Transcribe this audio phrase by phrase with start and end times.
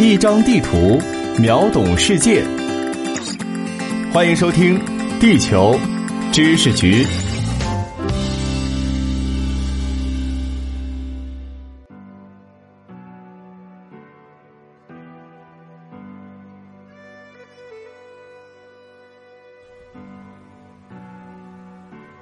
[0.00, 0.96] 一张地图，
[1.40, 2.44] 秒懂世界。
[4.12, 4.78] 欢迎收听
[5.18, 5.76] 《地球
[6.30, 7.02] 知识局》。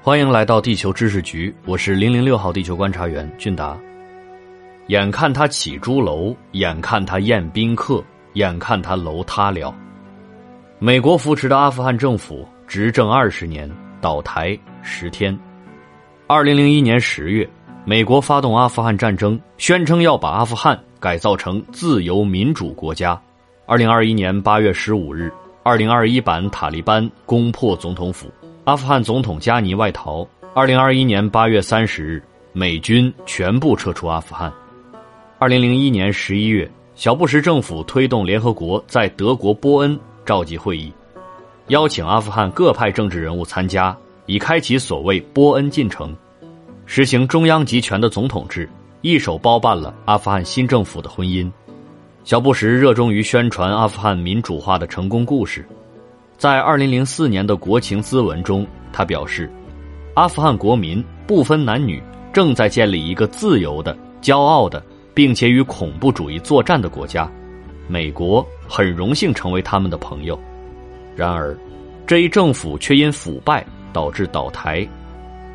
[0.00, 3.76] 欢迎来到地球知识局，我是零零六号地球观察员俊达。
[4.88, 8.04] 眼看他起朱楼，眼看他宴宾客，
[8.34, 9.74] 眼看他楼塌了。
[10.78, 13.70] 美国扶持的阿富汗政府执政二十年，
[14.02, 15.36] 倒台十天。
[16.26, 17.48] 二零零一年十月，
[17.86, 23.18] 美国发动阿富汗战争，宣称要把阿富汗改造成自由民主国家。
[23.64, 28.30] 二零二一年八月十五日，二零二一版塔利班攻破总统府。
[28.64, 30.28] 阿富汗总统加尼外逃。
[30.54, 34.52] 二零二一年八月三十日，美军全部撤出阿富汗。
[35.44, 40.90] 二零零一年十一月，小布什政府推动联合国在德国波恩召集会议，
[41.68, 46.16] 邀请阿富汗各派政治人物参加，以开启所谓波恩进程，
[46.86, 48.66] 实行中央集权的总统制，
[49.02, 51.52] 一手包办了阿富汗新政府的婚姻。
[52.24, 55.62] 小布什热衷于宣传阿富汗民主化的成功故事。
[56.38, 59.52] 在二零零四年的国情咨文中，他表示，
[60.14, 64.82] 阿富汗国民不分男女，正在建立一个自由的、骄傲的，
[65.14, 67.30] 并且与恐怖主义作战的国家。
[67.86, 70.38] 美国很荣幸成为他们的朋友。
[71.14, 71.56] 然而，
[72.06, 74.86] 这一政府却因腐败导致倒台。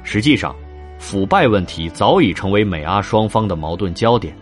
[0.04, 0.56] 实际上，
[0.98, 4.36] 腐败问题早已成为美阿双方的矛盾焦点。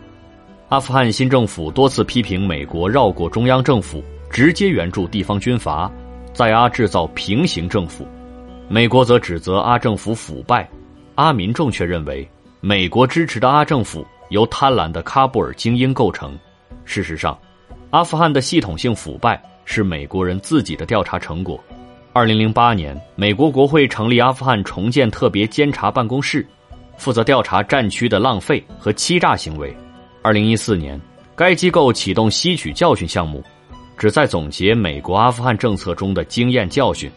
[0.69, 5.91] 阿富汗新政府多次批评美国绕过中央政府，直接援助地方军阀。
[6.33, 8.05] 在阿制造平行政府，
[8.67, 10.69] 美国则指责阿政府腐败，
[11.15, 12.29] 阿民众却认为
[12.59, 16.37] 美国支持的阿政府由贪婪的喀布尔精英构成。
[16.85, 17.37] 事实上，
[17.89, 21.61] 阿富汗的系统性腐败是美国人自己的调查成果。
[22.13, 26.45] 二零零八年，美国国会成立阿富汗重建特别监察办公室，
[26.97, 29.75] 负责调查战区的浪费和欺诈行为。
[30.21, 30.99] 二零一四年，
[31.35, 33.43] 该机构启动吸取教训项目。
[33.97, 37.11] 旨在总结美国阿富汗政策中的经验教训。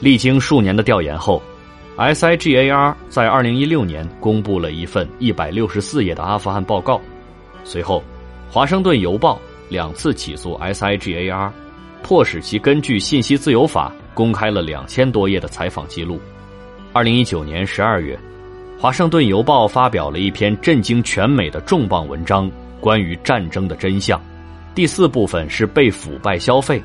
[0.00, 1.42] 历经数年的调研后
[2.00, 6.98] ，SIGAR 在2016年公布了一份164页的阿富汗报告。
[7.62, 8.02] 随后，
[8.52, 9.34] 《华盛顿邮报》
[9.68, 11.50] 两次起诉 SIGAR，
[12.02, 16.18] 迫使其根据信息自由法公开了两千多页的采访记录。
[16.94, 18.18] 2019年12月，
[18.80, 22.50] 《华盛顿邮报》发表了一篇震惊全美的重磅文章，
[22.80, 24.18] 关于战争的真相。
[24.74, 26.82] 第四部分是被腐败消费，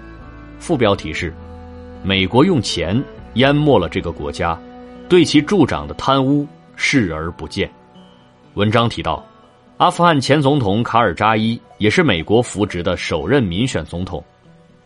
[0.60, 1.34] 副标题是
[2.04, 3.02] “美国用钱
[3.36, 4.60] 淹没了这个国家，
[5.08, 7.70] 对其助长的贪污视而不见”。
[8.56, 9.24] 文章提到，
[9.78, 14.24] 阿富汗前总统卡尔扎伊也是美国扶植的首任民选总统。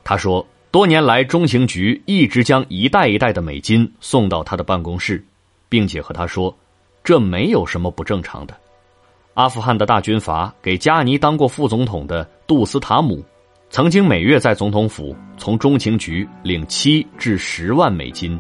[0.04, 5.24] 他说，多年来中情局一直将一袋一袋的美金送到他的办公室，
[5.68, 6.56] 并且和他说，
[7.04, 8.56] 这没有什么不正常的。
[9.36, 13.24] 阿富汗的大军阀给加尼当过副总统的杜斯塔姆，
[13.70, 18.40] 曾经每月在总统府从中情局领七至十万美金。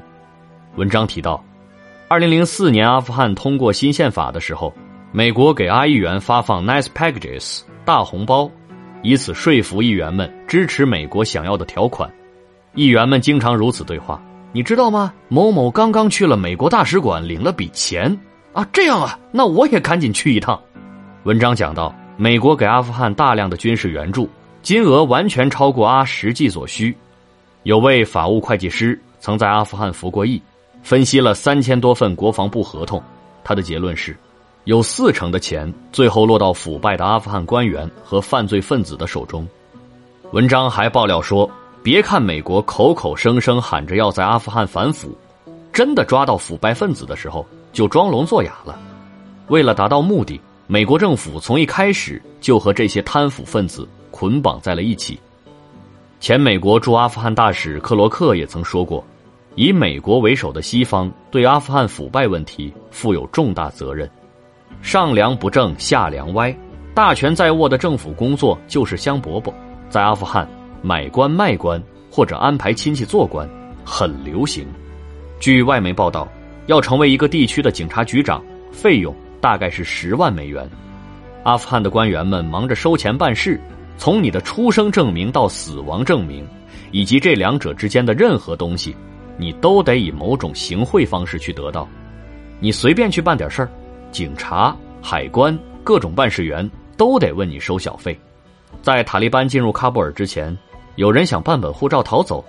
[0.75, 1.43] 文章提到，
[2.09, 4.73] 二零零四年阿富汗通过新宪法的时候，
[5.11, 8.49] 美国给阿议员发放 nice packages 大红包，
[9.03, 12.11] 以此说服议员们支持美国想要的条款。
[12.73, 14.19] 议员们经常如此对话
[14.51, 15.13] ：“你知道吗？
[15.27, 18.19] 某某刚刚去了美国大使馆领了笔钱
[18.53, 20.59] 啊，这样啊，那我也赶紧去一趟。”
[21.25, 24.27] 文章讲到，美国给阿富汗大量的军事援助，
[24.63, 26.97] 金额完全超过阿实际所需。
[27.61, 30.41] 有位法务会计师曾在阿富汗服过役，
[30.83, 33.01] 分析了三千多份国防部合同，
[33.43, 34.15] 他的结论是，
[34.63, 39.47] 有四成的钱最后落到腐败的阿富汗官员和犯罪分子的手中。
[40.31, 41.49] 文章还爆料说，
[41.83, 45.15] 别看美国口口声声喊着要在阿富汗反腐，
[45.71, 48.79] 真的抓到腐败分子的时候就装聋作哑了。
[49.47, 50.39] 为了达到目的。
[50.71, 55.19] 美国政府从一开始就和这些贪腐分子捆绑在了一起。
[56.19, 59.03] 前美国驻阿富汗大使克罗克也曾说过
[59.55, 64.09] ：“以美国为首的西方对阿富汗腐败问题负有重大责任。
[64.81, 66.55] 上梁不正下梁歪，
[66.93, 69.53] 大权在握的政府工作就是香饽饽。
[69.89, 70.47] 在阿富汗，
[70.81, 71.81] 买官卖官
[72.11, 73.49] 或者安排亲戚做官
[73.83, 74.65] 很流行。
[75.39, 76.27] 据外媒报道，
[76.67, 80.69] 要成为一个地区的警察局长，费用。”大概是十万美元。
[81.43, 83.57] 阿富汗的官员们忙着收钱办事，
[83.97, 86.45] 从你的出生证明到死亡证明，
[86.91, 88.93] 以及这两者之间的任何东西，
[89.39, 91.87] 你都得以某种行贿方式去得到。
[92.59, 93.69] 你随便去办点事儿，
[94.11, 98.19] 警察、海关、各种办事员都得问你收小费。
[98.81, 100.55] 在塔利班进入喀布尔之前，
[100.95, 102.43] 有人想办本护照逃走，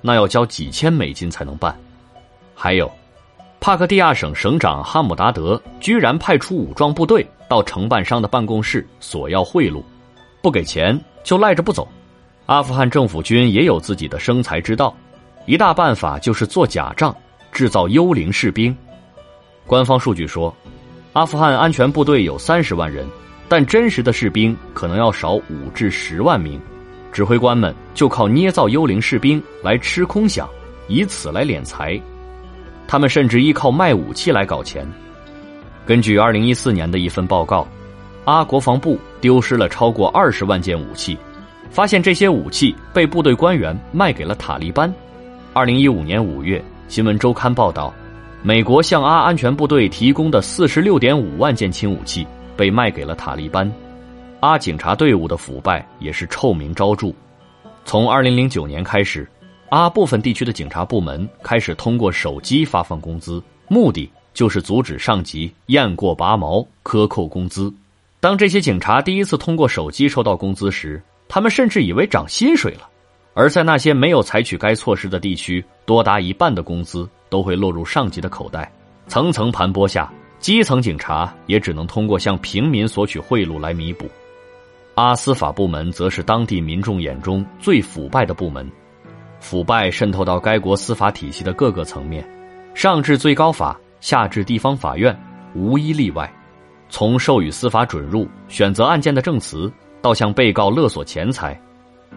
[0.00, 1.78] 那要交几千美金才能办。
[2.54, 2.90] 还有，
[3.60, 9.82] 帕克蒂亚省省长哈姆达德居然派出武装部队到承办商的办公室索要贿赂，
[10.40, 11.86] 不给钱就赖着不走。
[12.46, 14.94] 阿富汗政府军也有自己的生财之道，
[15.46, 17.14] 一大办法就是做假账，
[17.50, 18.76] 制造幽灵士兵。
[19.66, 20.54] 官方数据说，
[21.12, 23.06] 阿富汗安全部队有三十万人。
[23.48, 26.58] 但真实的士兵可能要少五至十万名，
[27.12, 30.48] 指挥官们就靠捏造幽灵士兵来吃空饷，
[30.88, 32.00] 以此来敛财。
[32.88, 34.90] 他们甚至依靠卖武器来搞钱。
[35.84, 37.68] 根据二零一四年的一份报告，
[38.24, 41.18] 阿国防部丢失了超过二十万件武器，
[41.68, 44.90] 发现这些武器被部队官员卖给了塔利班。
[45.54, 47.92] 二零一五年五月，新闻周刊报道，
[48.42, 52.26] 美国向阿安全部队提供的四十六点五万件轻武器。
[52.56, 53.70] 被卖给了塔利班，
[54.40, 57.12] 阿警察队伍的腐败也是臭名昭著。
[57.84, 59.28] 从二零零九年开始，
[59.68, 67.72] 阿部分地区的警察部门开始通过手机发放工资，目的就是阻止上级雁过拔毛克扣工资。
[68.20, 72.88] 当这些警察第一次通过手机收到工资时，他们甚至以为涨薪水了。
[73.34, 78.70] 而在那些没有采取该措施的地区，多达一半的工资都会落入上级的口袋。
[79.06, 80.12] 层层盘剥下。
[80.38, 84.10] 基层警察也只能通过向平民索取贿赂来弥补，
[84.96, 88.68] 阿司法部门则是当地民众眼中最腐败的部门，
[89.38, 92.28] 腐败渗透到该国司法体系的各个层面，
[92.74, 95.16] 上至最高法，下至地方法院，
[95.54, 96.28] 无一例外。
[96.88, 101.56] 从授予司法准入、选择案件的证词，到向被告勒索钱财，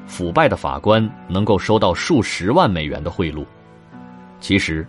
[0.07, 3.45] 腐败的法官能够收到数十万美元的贿赂。
[4.39, 4.85] 其实。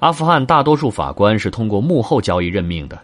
[0.00, 2.98] 阿富汗大多数法官是通过幕后交易任命的，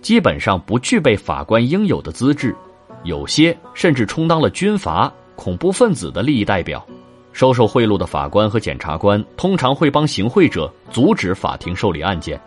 [0.00, 2.54] 基本上不具备法官应有的资质，
[3.02, 6.86] 有些甚至充当了军阀、恐怖分子的利益代表。
[7.32, 12.40] 收受贿赂的法官和检察官通常会帮行贿者阻止法庭受理案件，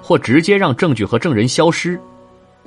[0.00, 2.00] 或直接让证据和证人消失。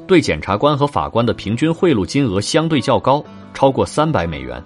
[0.05, 3.23] 对检察官和法官的平均贿赂金额相对较高，
[3.53, 4.61] 超过三百美元。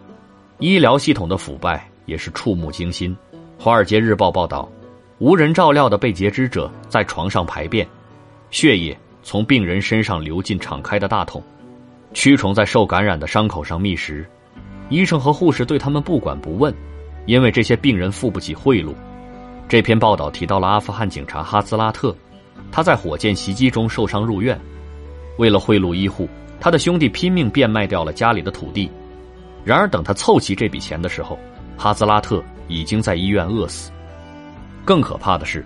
[0.61, 3.17] 医疗系统的腐败也是触目惊心。
[3.57, 4.69] 《华尔街日报》报道。
[5.17, 7.87] 无人照料的被截肢者在床上排便，
[8.51, 11.43] 血液从病人身上流进敞开的大桶，
[12.13, 14.25] 蛆虫在受感染的伤口上觅食，
[14.89, 16.73] 医生和护士对他们不管不问，
[17.25, 18.93] 因为这些病人付不起贿赂。
[19.67, 22.15] 这篇报道提到了阿富汗警察哈兹拉特，
[22.71, 24.59] 他在火箭袭击中受伤入院，
[25.37, 26.27] 为了贿赂医护，
[26.59, 28.89] 他的兄弟拼命变卖掉了家里的土地，
[29.63, 31.37] 然而等他凑齐这笔钱的时候，
[31.77, 33.91] 哈兹拉特已经在医院饿死。
[34.83, 35.65] 更可怕的是，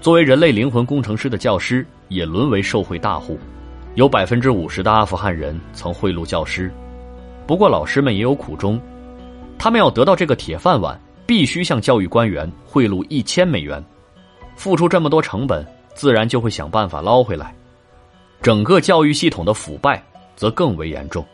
[0.00, 3.38] 作为人类灵魂工程师的教师也沦为受贿大户，
[3.94, 6.72] 有百分之五十的阿富汗人曾贿赂教师。
[7.46, 8.80] 不过，老师们也有苦衷，
[9.58, 13.84] 他们要得到这个铁饭碗，必须向教育官员贿赂一千美元，
[14.56, 17.54] 付出这么多成本，自然就会想办法捞回来。
[18.40, 20.02] 整个教育系统的腐败
[20.36, 21.24] 则更为严重，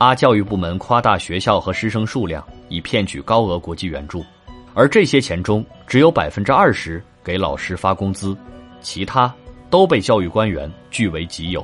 [0.00, 4.24] 阿教育部门夸大学校和师生数量，以骗取高额国际援助。
[4.72, 8.34] 而这些钱中，只有百分之二十给老师发工资，
[8.80, 9.30] 其他
[9.68, 11.62] 都被教育官员据为己有。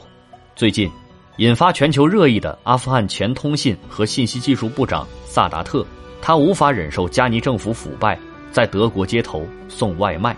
[0.55, 0.91] 最近，
[1.39, 5.83] 引发全球热议的阿富汗前通信和信息技术部长萨达特，
[6.21, 8.19] 他无法忍受加尼政府腐败，
[8.53, 10.37] 在德国街头送外卖。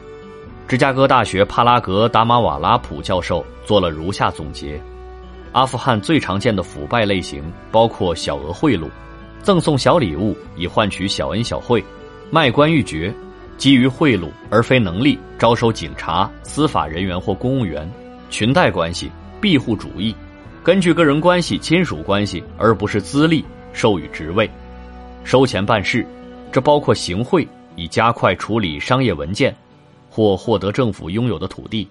[0.68, 4.80] 芝加哥大学帕拉格达马瓦拉普教授做了如下总结：
[5.52, 8.88] 阿富汗最常见的腐败类型包括小额贿赂、
[9.42, 11.82] 赠送小礼物以换取小恩小惠。
[12.30, 13.12] 卖官鬻爵，
[13.56, 17.90] 基于贿赂而非能力招收警察、司法人员或公务员，
[18.28, 20.14] 裙带关系、庇护主义，
[20.62, 24.48] 根据个人关系、亲属关系而不是资历授予职位，
[25.24, 26.06] 收钱办事，
[26.52, 29.56] 这包括行贿以加快处理商业文件，
[30.10, 31.88] 或获得政府拥有的土地，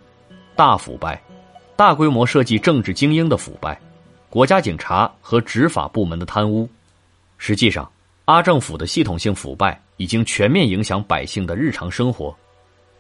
[0.56, 1.20] 大腐败，
[1.78, 3.80] 大规模涉及政治精英的腐败，
[4.30, 6.68] 国家警察和执法部门的贪污，
[7.38, 7.90] 实际上，
[8.26, 9.82] 阿政府的系统性腐败。
[9.98, 12.32] 已经全面影响百姓的日常生活。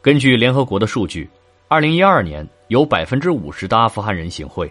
[0.02, 1.30] 根据联合国的数据，
[1.68, 4.68] 二零一二年有百分之五十的阿富汗人行贿，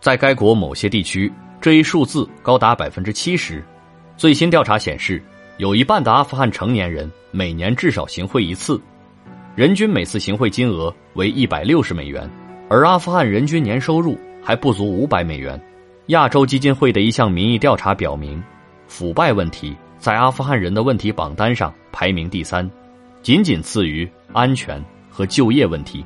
[0.00, 3.64] 在该国某些地区，这一数字高达百分之七十。
[4.16, 5.22] 最新调查显示，
[5.58, 8.80] 有一半的阿富汗成年人每年至少行贿一次，
[9.54, 12.28] 人均每次行贿金额为一百六十美元，
[12.72, 15.60] 而阿富汗人均年收入还不足五百美元。
[16.06, 18.42] 亚洲基金会的一项民意调查表明，
[18.88, 19.76] 腐败问题。
[19.98, 22.68] 在阿富汗人的问题榜单上排名第三，
[23.20, 26.02] 仅仅次于安全和就业问题。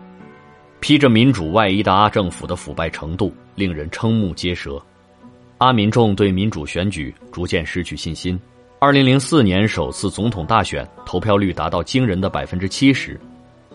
[0.80, 4.82] 披着民主外衣的阿政府的腐败程度令人瞠目结舌。
[5.58, 8.36] 阿民众对民主选举逐渐失去信心。
[8.80, 13.18] 二零零四年首次总统大选投票率达到惊人的百分之七十，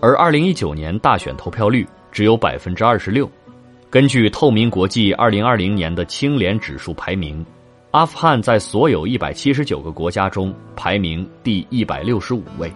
[0.02, 3.30] 而二零一九年大选投票率只有百分之二十六。
[3.90, 7.46] 根据透明国际二零二零年的清廉指数排名，
[7.92, 12.72] 阿富汗在所有一百七十九个国家中排名第一百六十五位。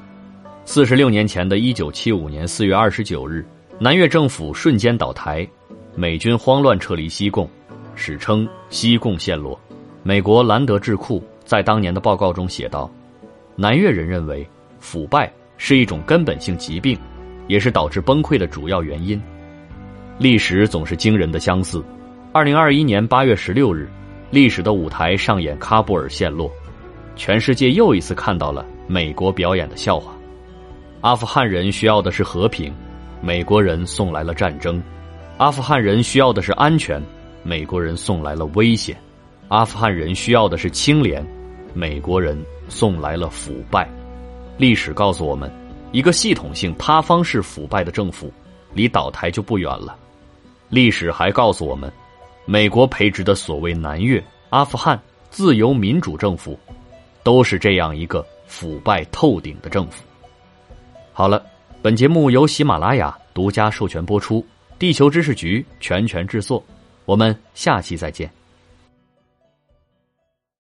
[0.66, 3.46] 四十六年前的一九七五年四月二十九日，
[3.80, 5.48] 南越政府瞬间倒台，
[5.96, 7.50] 美军慌乱撤离西贡，
[7.96, 9.60] 史称西贡陷落。
[10.04, 11.24] 美国兰德智库。
[11.46, 12.90] 在当年的报告中写道
[13.56, 14.44] ：“南越人认为
[14.80, 16.98] 腐败是一种根本性疾病，
[17.48, 19.22] 也是导致崩溃的主要原因。
[20.18, 21.84] 历史总是惊人的相似。
[22.32, 23.90] 二零二一年八月十六日，
[24.30, 26.52] 历史的舞台上演喀布尔陷落，
[27.16, 30.14] 全世界又一次看到了美国表演的笑话。
[31.02, 32.74] 阿富汗人需要的是和平，
[33.22, 34.82] 美国人送来了战争；
[35.38, 37.02] 阿富汗人需要的是安全，
[37.44, 38.96] 美国人送来了危险；
[39.50, 41.26] 阿富汗人需要的是清廉。”
[41.78, 43.86] 美国人送来了腐败，
[44.58, 45.52] 历史告诉我们，
[45.92, 48.32] 一个系统性塌方式腐败的政府，
[48.74, 49.98] 离倒台就不远了。
[50.70, 51.92] 历史还告诉我们，
[52.46, 55.00] 美国培植的所谓南越、阿富汗
[55.30, 56.60] 自由民主政府，
[57.24, 60.04] 都是这样一个腐败透顶的政府。
[61.14, 61.46] 好了，
[61.82, 64.46] 本节目由喜马拉雅独家授权播出，
[64.78, 66.62] 地球知识局全权制作，
[67.06, 68.30] 我们下期再见。